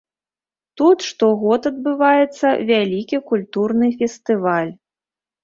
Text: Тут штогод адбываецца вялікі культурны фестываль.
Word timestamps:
Тут 0.79 1.03
штогод 1.09 1.61
адбываецца 1.71 2.47
вялікі 2.71 3.21
культурны 3.29 3.93
фестываль. 4.01 4.71